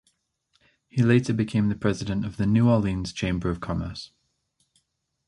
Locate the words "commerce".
3.59-4.09